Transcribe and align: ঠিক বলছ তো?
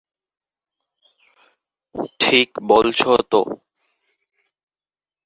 ঠিক 2.21 2.49
বলছ 2.67 3.01
তো? 3.31 3.41